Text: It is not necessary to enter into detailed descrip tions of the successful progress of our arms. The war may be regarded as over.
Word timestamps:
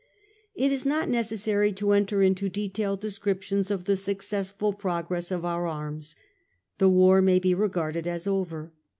It 0.55 0.71
is 0.71 0.83
not 0.83 1.09
necessary 1.09 1.71
to 1.73 1.91
enter 1.91 2.23
into 2.23 2.49
detailed 2.49 3.01
descrip 3.03 3.43
tions 3.43 3.69
of 3.69 3.83
the 3.85 3.95
successful 3.95 4.73
progress 4.73 5.29
of 5.29 5.45
our 5.45 5.67
arms. 5.67 6.15
The 6.79 6.89
war 6.89 7.21
may 7.21 7.37
be 7.37 7.53
regarded 7.53 8.07
as 8.07 8.25
over. 8.25 8.71